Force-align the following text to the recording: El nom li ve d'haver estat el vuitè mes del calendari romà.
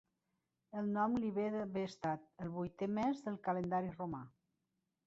El 0.79 0.89
nom 0.95 1.17
li 1.25 1.29
ve 1.35 1.45
d'haver 1.57 1.85
estat 1.91 2.27
el 2.47 2.51
vuitè 2.57 2.91
mes 2.99 3.23
del 3.29 3.41
calendari 3.51 3.97
romà. 4.01 4.27